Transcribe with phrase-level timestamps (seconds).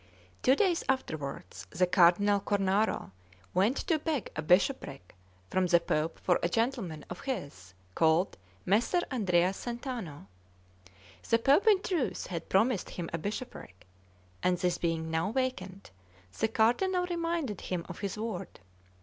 [0.01, 3.11] CXIV TWO days afterwards the Cardinal Cornaro
[3.53, 5.13] went to beg a bishopric
[5.51, 8.35] from the Pope for a gentleman of his called
[8.65, 10.25] Messer Andrea Centano.
[11.29, 13.85] The Pope, in truth, had promised him a bishopric;
[14.41, 15.91] and this being now vacant,
[16.39, 18.59] the Cardinal reminded him of his word.